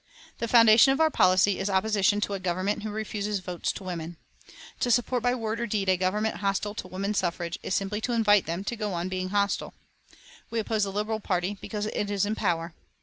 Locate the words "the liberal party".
10.85-11.55